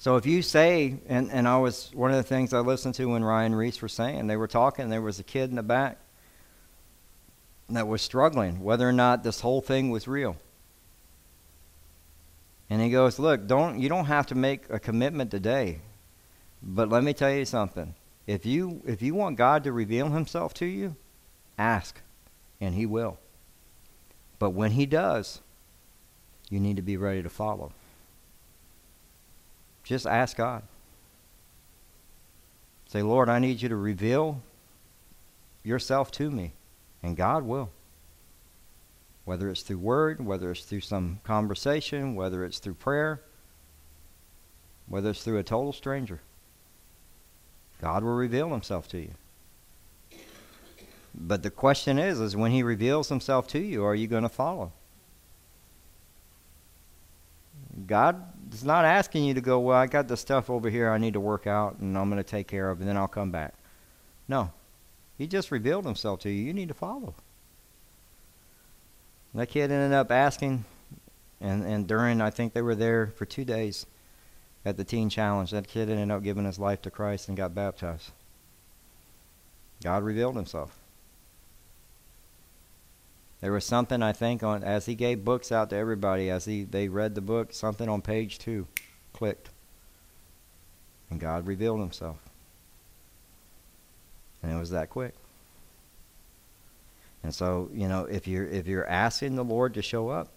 [0.01, 3.05] So if you say, and, and I was, one of the things I listened to
[3.05, 5.99] when Ryan Reese was saying, they were talking, there was a kid in the back
[7.69, 10.37] that was struggling whether or not this whole thing was real.
[12.67, 15.81] And he goes, Look, don't you don't have to make a commitment today.
[16.63, 17.93] But let me tell you something.
[18.25, 20.95] If you if you want God to reveal himself to you,
[21.59, 22.01] Ask,
[22.59, 23.19] and He will.
[24.39, 25.41] But when He does,
[26.49, 27.71] you need to be ready to follow.
[29.91, 30.63] Just ask God.
[32.87, 34.41] Say, Lord, I need you to reveal
[35.65, 36.53] yourself to me,
[37.03, 37.71] and God will.
[39.25, 43.19] Whether it's through word, whether it's through some conversation, whether it's through prayer,
[44.87, 46.21] whether it's through a total stranger,
[47.81, 49.11] God will reveal himself to you.
[51.13, 54.29] But the question is, is when he reveals himself to you, are you going to
[54.29, 54.71] follow?
[57.85, 60.97] God is not asking you to go, well, I got the stuff over here I
[60.97, 63.31] need to work out and I'm going to take care of and then I'll come
[63.31, 63.53] back.
[64.27, 64.51] No.
[65.17, 66.43] He just revealed himself to you.
[66.43, 67.13] You need to follow.
[69.33, 70.65] That kid ended up asking,
[71.39, 73.85] and, and during, I think they were there for two days
[74.65, 75.51] at the Teen Challenge.
[75.51, 78.11] That kid ended up giving his life to Christ and got baptized.
[79.83, 80.77] God revealed himself.
[83.41, 86.63] There was something I think on as he gave books out to everybody as he
[86.63, 88.67] they read the book, something on page two
[89.13, 89.49] clicked.
[91.09, 92.17] And God revealed himself.
[94.41, 95.13] And it was that quick.
[97.23, 100.29] And so, you know, if you're if you're asking the Lord to show up,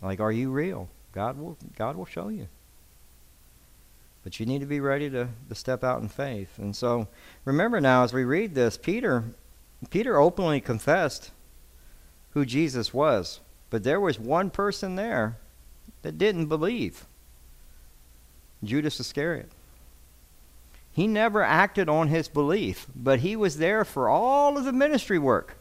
[0.00, 0.88] like are you real?
[1.12, 2.46] God will God will show you.
[4.24, 6.56] But you need to be ready to, to step out in faith.
[6.58, 7.08] And so
[7.44, 9.24] remember now as we read this, Peter
[9.90, 11.30] Peter openly confessed
[12.30, 13.40] who Jesus was,
[13.70, 15.36] but there was one person there
[16.02, 17.06] that didn't believe
[18.62, 19.50] Judas Iscariot.
[20.92, 25.18] He never acted on his belief, but he was there for all of the ministry
[25.18, 25.56] work.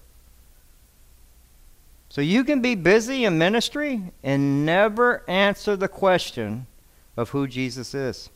[2.09, 6.67] So you can be busy in ministry and never answer the question
[7.15, 8.29] of who Jesus is.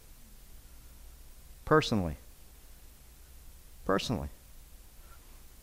[1.66, 2.16] Personally.
[3.86, 4.30] Personally.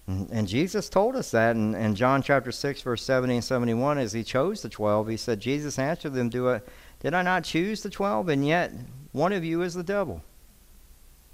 [0.09, 0.35] Mm-hmm.
[0.35, 4.13] And Jesus told us that in, in, John chapter 6, verse 70 and 71, as
[4.13, 6.61] he chose the twelve, he said, Jesus answered them, Do I,
[7.01, 8.29] Did I not choose the twelve?
[8.29, 8.73] And yet
[9.13, 10.23] one of you is the devil.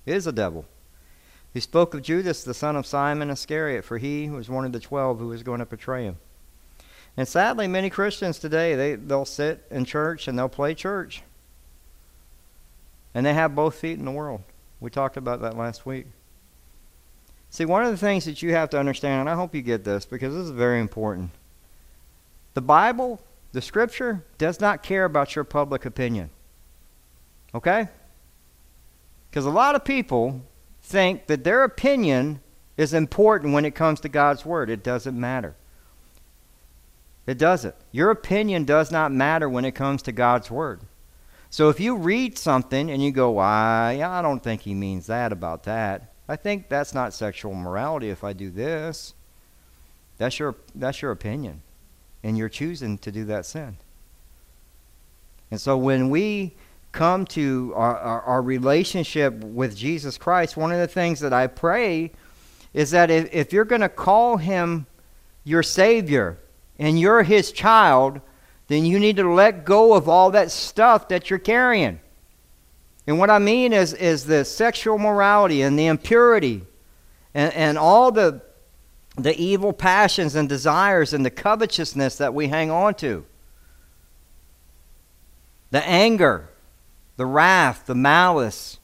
[0.05, 0.67] Is a devil.
[1.55, 4.81] He spoke of Judas, the son of Simon Iscariot, for he was one of the
[4.81, 6.19] twelve who was going to betray him.
[7.17, 11.23] And sadly, many Christians today, they, they'll sit in church and they'll play church.
[13.15, 14.43] And they have both feet in the world.
[14.79, 16.07] We talked about that last week.
[17.51, 19.85] See, one of the things that you have to understand, and I hope you get
[19.85, 21.31] this because this is very important.
[22.55, 23.21] The Bible,
[23.53, 26.31] the Scripture, does not care about your public opinion.
[27.55, 27.89] Okay?
[29.31, 30.43] Because a lot of people
[30.83, 32.41] think that their opinion
[32.77, 34.71] is important when it comes to God's Word.
[34.71, 35.55] It doesn't matter.
[37.27, 37.75] It doesn't.
[37.93, 40.81] Your opinion does not matter when it comes to God's Word.
[41.51, 45.33] So if you read something and you go, why, I don't think he means that
[45.33, 46.08] about that.
[46.29, 49.15] I think that's not sexual morality if I do this.
[50.19, 51.63] That's your, that's your opinion.
[52.23, 53.79] And you're choosing to do that sin.
[55.51, 56.55] And so when we
[56.93, 61.47] come to our, our, our, relationship with Jesus Christ, one of the things that I
[61.47, 62.13] pray
[62.75, 64.87] is that if, if you're going to call him
[65.45, 66.39] your Savior
[66.79, 68.21] and you're his child,
[68.67, 72.01] then you need to let go of all that stuff that you're carrying.
[73.09, 76.61] And what I mean is, is the sexual morality and the impurity
[77.33, 78.43] and, and all the,
[79.17, 83.25] the evil passions and desires and the covetousness that we hang on to.
[85.71, 86.51] The anger,
[87.17, 88.79] the wrath, the malice,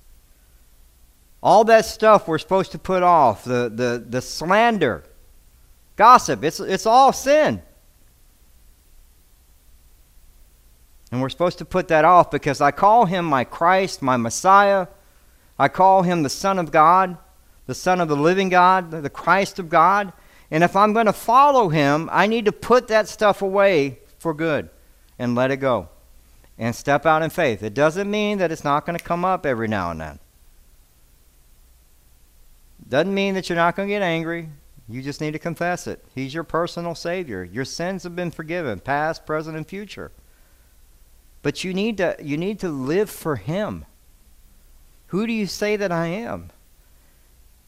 [1.42, 5.04] all that stuff we're supposed to put off, the, the, the slander,
[5.96, 7.60] gossip, it's, it's all sin.
[11.14, 14.88] And we're supposed to put that off because I call him my Christ, my Messiah.
[15.56, 17.16] I call him the Son of God,
[17.66, 20.12] the Son of the living God, the Christ of God.
[20.50, 24.34] And if I'm going to follow him, I need to put that stuff away for
[24.34, 24.70] good
[25.16, 25.88] and let it go
[26.58, 27.62] and step out in faith.
[27.62, 30.18] It doesn't mean that it's not going to come up every now and then.
[32.88, 34.48] Doesn't mean that you're not going to get angry.
[34.88, 36.04] You just need to confess it.
[36.12, 37.44] He's your personal Savior.
[37.44, 40.10] Your sins have been forgiven, past, present, and future.
[41.44, 43.84] But you need to you need to live for him.
[45.08, 46.50] Who do you say that I am?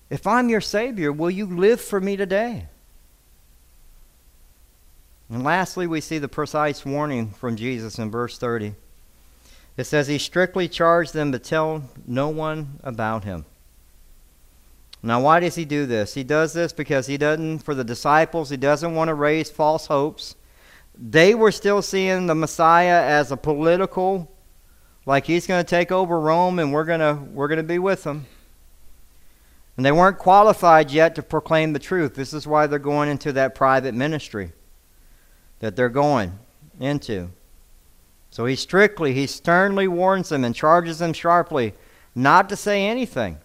[0.08, 2.68] If I'm your savior, will you live for me today?
[5.28, 8.74] And lastly, we see the precise warning from Jesus in verse 30.
[9.76, 13.44] It says, He strictly charged them to tell no one about him.
[15.02, 16.14] Now, why does he do this?
[16.14, 19.88] He does this because he doesn't, for the disciples, he doesn't want to raise false
[19.88, 20.34] hopes.
[20.96, 24.32] They were still seeing the Messiah as a political,
[25.04, 27.78] like he's going to take over Rome and we're going to we're going to be
[27.78, 28.26] with him.
[29.76, 32.14] And they weren't qualified yet to proclaim the truth.
[32.14, 34.52] This is why they're going into that private ministry
[35.58, 36.38] that they're going
[36.80, 37.30] into.
[38.30, 41.74] So he strictly, he sternly warns them and charges them sharply
[42.14, 43.38] not to say anything.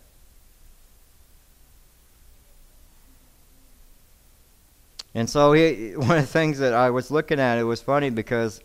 [5.14, 8.10] And so he, one of the things that I was looking at, it was funny
[8.10, 8.62] because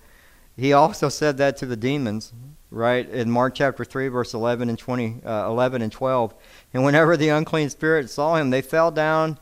[0.57, 2.32] he also said that to the demons,
[2.70, 3.09] right?
[3.09, 6.34] In Mark chapter 3, verse 11 and 20, uh, 11 and 12.
[6.72, 9.38] And whenever the unclean spirits saw him, they fell down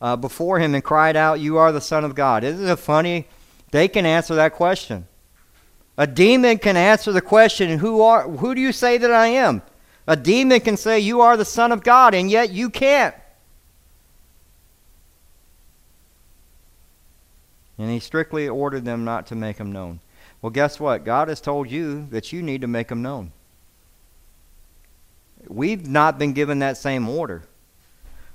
[0.00, 2.44] uh, before him and cried out, You are the Son of God.
[2.44, 3.26] Isn't it funny?
[3.70, 5.06] They can answer that question.
[5.98, 9.62] A demon can answer the question, Who, are, who do you say that I am?
[10.06, 13.14] A demon can say, You are the Son of God, and yet you can't.
[17.78, 20.00] And he strictly ordered them not to make them known.
[20.40, 21.04] Well, guess what?
[21.04, 23.32] God has told you that you need to make them known.
[25.48, 27.44] We've not been given that same order.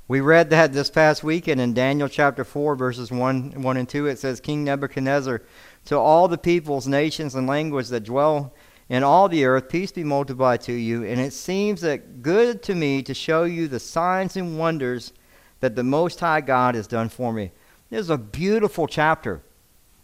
[0.07, 4.07] We read that this past weekend in Daniel chapter 4, verses 1, 1 and 2.
[4.07, 5.41] It says, King Nebuchadnezzar,
[5.85, 8.53] to all the peoples, nations, and languages that dwell
[8.89, 11.05] in all the earth, peace be multiplied to you.
[11.05, 15.13] And it seems that good to me to show you the signs and wonders
[15.61, 17.51] that the Most High God has done for me.
[17.91, 19.41] This is a beautiful chapter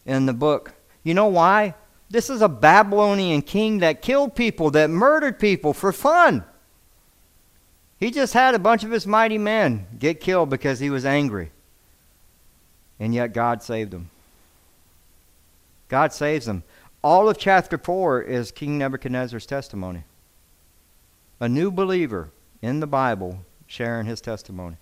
[0.05, 0.73] in the book.
[1.03, 1.73] You know why?
[2.09, 6.43] This is a Babylonian king that killed people, that murdered people for fun.
[7.97, 11.51] He just had a bunch of his mighty men get killed because he was angry.
[12.99, 14.09] And yet God saved them.
[15.87, 16.63] God saves them.
[17.01, 20.03] All of chapter 4 is King Nebuchadnezzar's testimony.
[21.39, 22.31] A new believer
[22.61, 24.75] in the Bible sharing his testimony.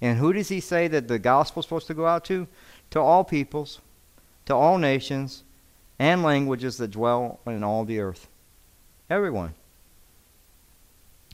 [0.00, 2.46] And who does he say that the gospel is supposed to go out to?
[2.90, 3.80] To all peoples,
[4.46, 5.44] to all nations,
[5.98, 8.28] and languages that dwell in all the earth.
[9.08, 9.54] Everyone.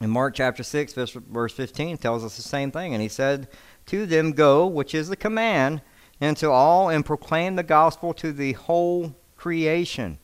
[0.01, 2.93] In Mark chapter 6, verse 15 tells us the same thing.
[2.93, 3.49] And he said,
[3.87, 5.81] To them go, which is the command,
[6.21, 10.19] into all and proclaim the gospel to the whole creation.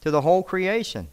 [0.00, 1.08] To the whole creation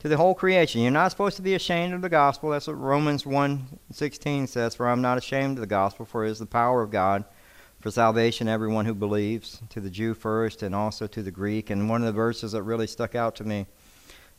[0.00, 0.80] to the whole creation.
[0.80, 2.50] You're not supposed to be ashamed of the gospel.
[2.50, 6.38] That's what Romans 1:16 says, "For I'm not ashamed of the gospel, for it is
[6.38, 7.24] the power of God
[7.80, 11.88] for salvation everyone who believes, to the Jew first and also to the Greek." And
[11.88, 13.66] one of the verses that really stuck out to me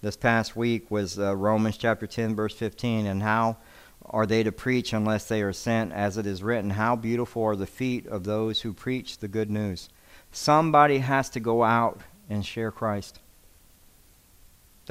[0.02, 3.06] this past week was uh, Romans chapter 10, verse 15.
[3.06, 3.58] And how
[4.04, 5.94] are they to preach unless they are sent?
[5.94, 9.52] As it is written, How beautiful are the feet of those who preach the good
[9.52, 9.90] news.
[10.32, 13.20] Somebody has to go out and share Christ.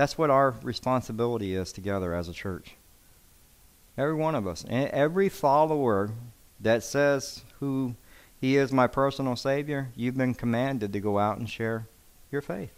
[0.01, 2.75] That's what our responsibility is together as a church.
[3.99, 4.65] Every one of us.
[4.67, 6.13] Every follower
[6.59, 7.97] that says who
[8.41, 11.87] he is my personal Savior, you've been commanded to go out and share
[12.33, 12.73] your faith.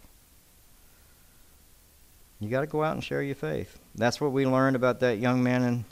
[2.41, 3.79] You got to go out and share your faith.
[3.95, 5.85] That's what we learned about that young man in,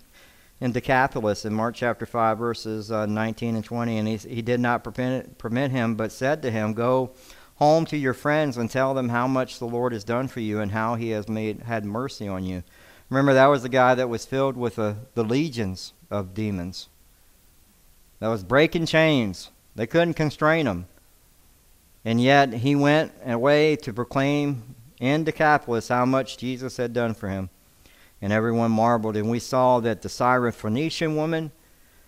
[0.59, 3.97] in Decapolis in Mark chapter 5, verses uh, 19 and 20.
[3.99, 7.11] And he, he did not permit, permit him, but said to him, Go
[7.61, 10.59] home to your friends and tell them how much the Lord has done for you
[10.59, 12.63] and how he has made had mercy on you.
[13.07, 16.89] Remember, that was the guy that was filled with the, the legions of demons.
[18.19, 19.51] That was breaking chains.
[19.75, 20.87] They couldn't constrain him.
[22.03, 27.29] And yet he went away to proclaim in Decapolis how much Jesus had done for
[27.29, 27.51] him.
[28.23, 29.15] And everyone marveled.
[29.15, 31.51] And we saw that the Syrophoenician woman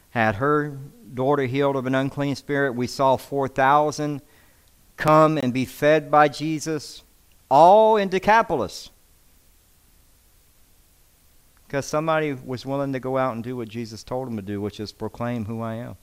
[0.10, 0.80] had her
[1.14, 2.74] daughter healed of an unclean spirit.
[2.74, 4.20] We saw 4,000
[4.98, 7.04] come and be fed by Jesus,
[7.50, 8.90] all in Decapolis.
[11.68, 14.62] Because somebody was willing to go out and do what Jesus told them to do,
[14.62, 15.96] which is proclaim who I am.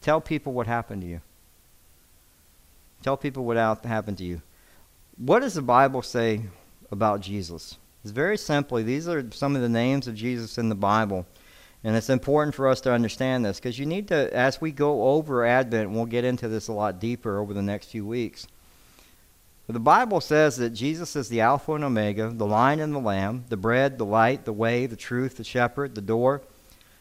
[0.00, 1.20] Tell people what happened to you.
[3.02, 4.40] Tell people what happened to you.
[5.18, 6.42] What does the Bible say
[6.90, 7.76] about Jesus?
[8.02, 11.26] It's very simply, these are some of the names of Jesus in the Bible.
[11.84, 15.08] And it's important for us to understand this because you need to, as we go
[15.10, 18.46] over Advent, we'll get into this a lot deeper over the next few weeks.
[19.66, 22.98] But the Bible says that Jesus is the Alpha and Omega, the lion and the
[22.98, 26.42] lamb, the bread, the light, the way, the truth, the shepherd, the door,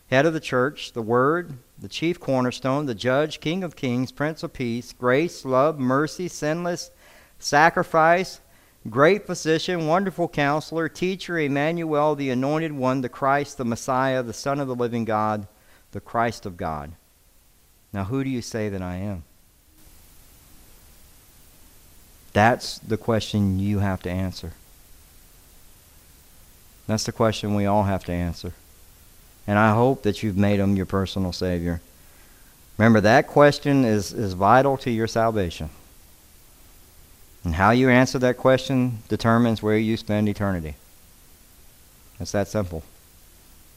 [0.08, 4.44] head of the church, the word, the chief cornerstone, the judge, king of kings, prince
[4.44, 6.92] of peace, grace, love, mercy, sinless,
[7.40, 8.40] sacrifice,
[8.90, 14.60] great physician, wonderful counselor, teacher, Emmanuel, the anointed one, the Christ, the Messiah, the Son
[14.60, 15.48] of the living God,
[15.92, 16.92] the Christ of God.
[17.92, 19.24] Now, who do you say that I am?
[22.34, 24.54] That's the question you have to answer.
[26.88, 28.54] That's the question we all have to answer.
[29.46, 31.82] And I hope that you've made him your personal Savior.
[32.78, 35.70] Remember, that question is, is vital to your salvation.
[37.44, 40.76] And how you answer that question determines where you spend eternity.
[42.20, 42.84] It's that simple.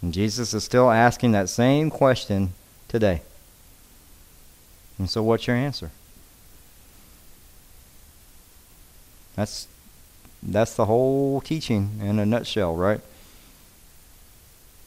[0.03, 2.53] And Jesus is still asking that same question
[2.87, 3.23] today.
[4.99, 5.91] And so, what's your answer?
[9.35, 9.69] That's
[10.43, 13.01] that's the whole teaching in a nutshell, right?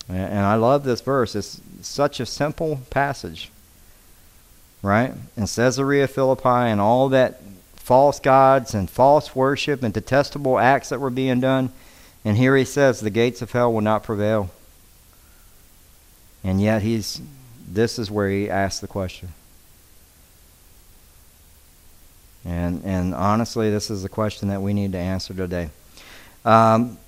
[0.07, 1.35] And, and I love this verse.
[1.35, 3.51] It's such a simple passage,
[4.81, 5.13] right?
[5.35, 7.41] In Caesarea Philippi and all that
[7.89, 11.71] false gods and false worship and detestable acts that were being done.
[12.23, 14.51] And here he says, the gates of hell will not prevail.
[16.43, 17.19] And yet he's
[17.67, 19.29] this is where he asks the question.
[22.45, 25.71] And and honestly, this is the question that we need to answer today.
[26.45, 26.99] Um,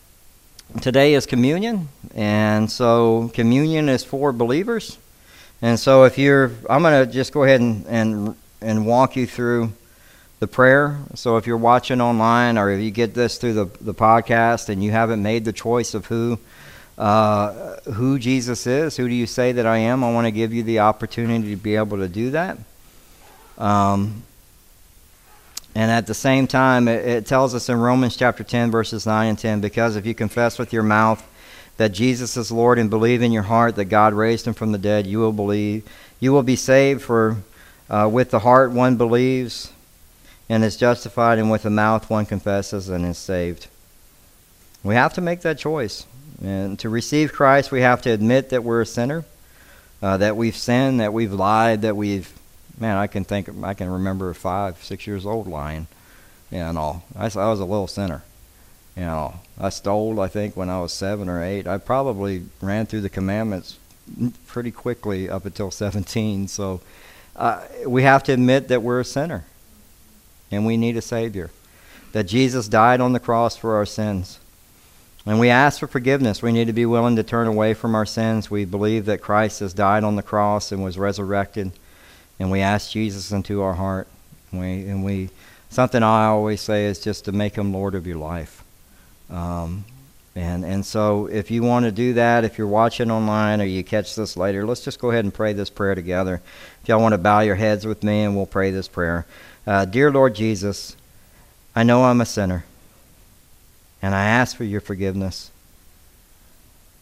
[0.82, 4.97] today is communion, and so communion is for believers.
[5.61, 9.27] And so if you're, I'm going to just go ahead and, and and walk you
[9.27, 9.73] through
[10.41, 10.97] the prayer.
[11.13, 14.83] So if you're watching online or if you get this through the, the podcast and
[14.83, 16.39] you haven't made the choice of who
[16.97, 20.03] uh, who Jesus is, who do you say that I am?
[20.03, 22.57] I want to give you the opportunity to be able to do that.
[23.59, 24.23] Um,
[25.75, 29.29] and at the same time, it, it tells us in Romans chapter 10, verses 9
[29.29, 31.23] and 10, because if you confess with your mouth
[31.77, 34.79] that Jesus is Lord and believe in your heart that God raised him from the
[34.79, 35.87] dead, you will believe,
[36.19, 37.03] you will be saved.
[37.03, 37.37] For
[37.91, 39.71] uh, with the heart one believes
[40.52, 43.68] and is justified, and with the mouth one confesses and is saved.
[44.84, 46.06] We have to make that choice.
[46.43, 49.24] And to receive Christ, we have to admit that we're a sinner,
[50.02, 52.34] uh, that we've sinned, that we've lied, that we've,
[52.78, 55.88] man, I can think, I can remember five, six years old lying,
[56.52, 57.02] you know.
[57.16, 58.22] I, I was a little sinner.
[58.97, 61.66] You know, I stole, I think, when I was seven or eight.
[61.66, 63.78] I probably ran through the commandments
[64.47, 66.49] pretty quickly up until 17.
[66.49, 66.82] So
[67.38, 69.45] uh, we have to admit that we're a sinner
[70.52, 71.49] and we need a Savior.
[72.12, 74.39] That Jesus died on the cross for our sins.
[75.26, 76.41] And we ask for forgiveness.
[76.41, 78.52] We need to be willing to turn away from our sins.
[78.52, 81.72] We believe that Christ has died on the cross and was resurrected.
[82.39, 84.08] And we ask Jesus into our heart.
[84.52, 85.30] And we, and we
[85.70, 88.64] something I always say is just to make him Lord of your life.
[89.30, 89.86] Um,
[90.36, 93.84] and, and so if you want to do that, if you're watching online or you
[93.84, 96.41] catch this later, let's just go ahead and pray this prayer together.
[96.82, 99.26] If y'all want to bow your heads with me and we'll pray this prayer.
[99.66, 100.95] Uh, Dear Lord Jesus,
[101.76, 102.66] I know I'm a sinner.
[104.01, 105.51] and I ask for your forgiveness.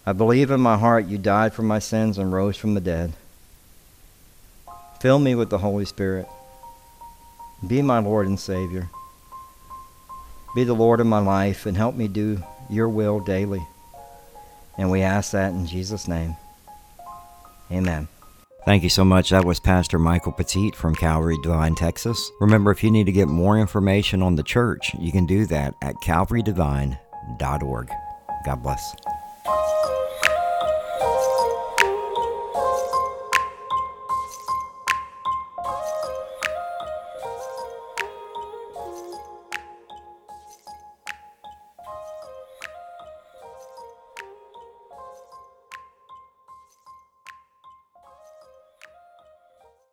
[0.06, 3.14] I believe in my heart you died for my sins and rose from the dead.
[5.00, 6.28] Fill me with the Holy Spirit.
[7.66, 8.90] Be my Lord and Savior.
[10.54, 13.66] Be the Lord of my life and help me do your will daily.
[14.78, 16.36] And we ask that in Jesus' name.
[17.72, 18.08] Amen.
[18.70, 19.32] Thank you so much.
[19.32, 22.32] That was Pastor Michael Petit from Calvary Devine, Texas.
[22.40, 25.74] Remember, if you need to get more information on the church, you can do that
[25.82, 27.90] at calvarydevine.org.
[28.46, 28.96] God bless.